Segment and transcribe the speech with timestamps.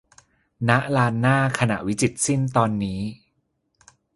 [0.67, 3.01] "ณ ลานหน้า ขณะวิจิตรสิ้น ตอนนี้"